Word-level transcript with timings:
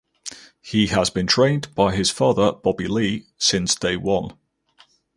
He 0.63 0.87
has 0.87 1.11
been 1.11 1.27
trained 1.27 1.75
by 1.75 1.95
his 1.95 2.09
father 2.09 2.53
Bobby 2.53 2.87
Lee 2.87 3.27
"since 3.37 3.75
day 3.75 3.97
one". 3.97 4.31